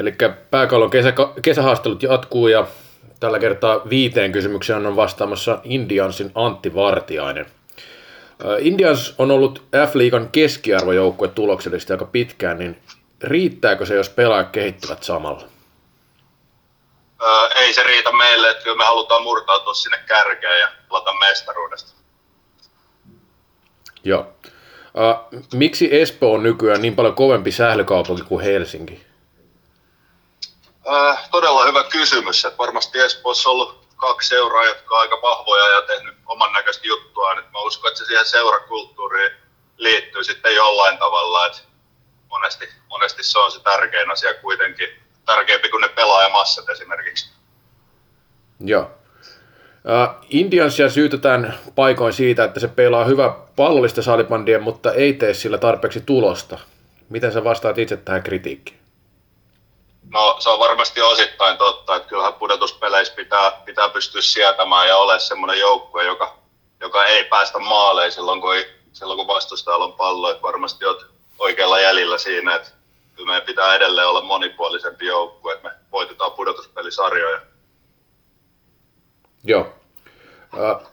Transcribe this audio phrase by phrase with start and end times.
[0.00, 0.14] Eli
[0.50, 2.66] pääkallon kesä, kesähaastelut jatkuu ja
[3.20, 7.46] tällä kertaa viiteen kysymykseen on vastaamassa Indiansin Antti Vartiainen.
[8.58, 12.82] Indians on ollut F-liigan keskiarvojoukkue tuloksellisesti aika pitkään, niin
[13.22, 15.44] riittääkö se, jos pelaajat kehittyvät samalla?
[17.22, 21.92] Öö, ei se riitä meille, että kyllä me halutaan murtautua sinne kärkeen ja pelata mestaruudesta.
[24.04, 24.26] Joo.
[25.54, 29.06] Miksi Espoo on nykyään niin paljon kovempi sählykaupunki kuin Helsinki?
[30.86, 32.44] Uh, todella hyvä kysymys.
[32.44, 36.86] Että varmasti Espoossa on ollut kaksi seuraa, jotka on aika vahvoja ja tehnyt oman näköistä
[36.86, 37.34] juttua.
[37.34, 39.32] Nyt mä uskon, että se siihen seurakulttuuriin
[39.76, 41.46] liittyy sitten jollain tavalla.
[41.46, 41.58] Että
[42.28, 44.88] monesti, monesti se on se tärkein asia kuitenkin.
[45.26, 47.30] Tärkeämpi kuin ne pelaajamassat esimerkiksi.
[48.60, 48.90] Joo.
[49.84, 55.58] Uh, Indiansia syytetään paikoin siitä, että se pelaa hyvä pallollista salibandia, mutta ei tee sillä
[55.58, 56.58] tarpeeksi tulosta.
[57.08, 58.81] Miten sä vastaat itse tähän kritiikkiin?
[60.12, 65.20] No se on varmasti osittain totta, että kyllähän pudotuspeleissä pitää, pitää pystyä sietämään ja ole
[65.20, 66.36] semmoinen joukkue, joka,
[66.80, 68.54] joka ei päästä maaleihin silloin, kun,
[68.92, 70.30] silloin, kun vastustajalla on pallo.
[70.30, 71.06] Että varmasti olet
[71.38, 72.70] oikealla jäljellä siinä, että
[73.16, 77.40] kyllä meidän pitää edelleen olla monipuolisempi joukkue, että me voitetaan pudotuspelisarjoja.
[79.44, 79.72] Joo.
[80.54, 80.88] Uh,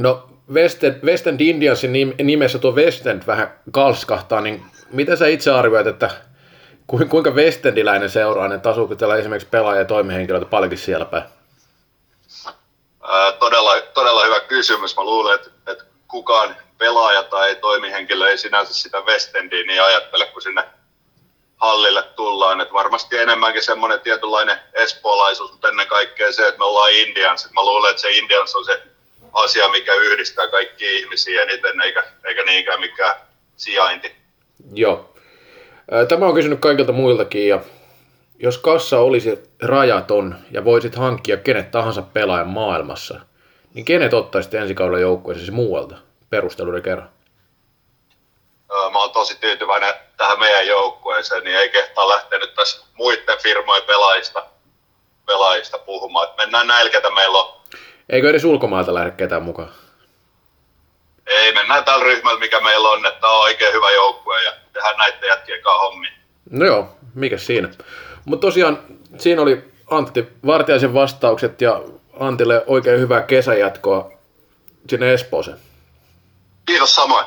[0.00, 1.92] no West End, West End Indiansin
[2.22, 6.10] nimessä tuo West End vähän kalskahtaa, niin miten sä itse arvioit, että
[6.90, 11.24] kuinka Westendiläinen seurainen tasuuko täällä esimerkiksi pelaaja- ja toimihenkilöitä paljonkin siellä päin?
[13.02, 14.96] Ää, todella, todella hyvä kysymys.
[14.96, 20.42] Mä luulen, että, että kukaan pelaaja tai toimihenkilö ei sinänsä sitä Westendiä niin ajattele, kun
[20.42, 20.64] sinne
[21.56, 22.60] hallille tullaan.
[22.60, 27.48] Että varmasti enemmänkin semmoinen tietynlainen espoolaisuus, mutta ennen kaikkea se, että me ollaan Indians.
[27.52, 28.82] Mä luulen, että se Indians on se
[29.32, 33.14] asia, mikä yhdistää kaikki ihmisiä eniten, eikä, eikä niinkään mikään
[33.56, 34.16] sijainti.
[34.74, 35.10] Joo.
[36.08, 37.60] Tämä on kysynyt kaikilta muiltakin ja
[38.38, 43.20] jos kassa olisi rajaton ja voisit hankkia kenet tahansa pelaajan maailmassa,
[43.74, 45.96] niin kenet ottaisit ensi kaudella joukkueeseen muualta
[46.30, 47.08] perusteluiden kerran?
[48.92, 53.82] Mä oon tosi tyytyväinen tähän meidän joukkueeseen, niin ei kehtaa lähteä nyt tässä muiden firmojen
[53.82, 54.46] pelaajista,
[55.26, 56.28] pelaajista puhumaan.
[56.36, 57.60] Mennään näillä, ketä meillä on.
[58.08, 59.68] Eikö edes ulkomailta lähde ketään mukaan?
[62.00, 65.80] Tällä ryhmällä, mikä meillä on, että on oikein hyvä joukkue ja tehdään näiden jätkien kanssa
[65.80, 66.10] hommia.
[66.50, 67.68] No joo, mikä siinä.
[68.24, 68.78] Mutta tosiaan
[69.18, 71.82] siinä oli Antti Vartiaisen vastaukset ja
[72.20, 74.10] Antille oikein hyvää kesäjatkoa
[74.88, 75.58] sinne Espooseen.
[76.66, 77.26] Kiitos samoin.